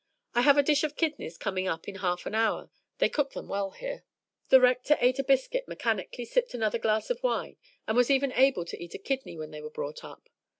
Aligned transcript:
I 0.33 0.41
have 0.41 0.57
a 0.57 0.63
dish 0.63 0.83
of 0.83 0.95
kidneys 0.95 1.37
coming 1.37 1.67
up 1.67 1.87
in 1.87 1.97
half 1.97 2.25
an 2.25 2.33
hour; 2.33 2.71
they 2.97 3.07
cook 3.07 3.33
them 3.33 3.47
well 3.47 3.69
here." 3.69 4.03
The 4.49 4.59
Rector 4.59 4.97
ate 4.99 5.19
a 5.19 5.23
biscuit, 5.23 5.67
mechanically 5.67 6.25
sipped 6.25 6.55
another 6.55 6.79
glass 6.79 7.11
of 7.11 7.21
wine, 7.21 7.57
and 7.87 7.95
was 7.95 8.09
even 8.09 8.31
able 8.31 8.65
to 8.65 8.83
eat 8.83 8.95
a 8.95 8.97
kidney 8.97 9.37
when 9.37 9.51
they 9.51 9.61
were 9.61 9.69
brought 9.69 10.03
up. 10.03 10.27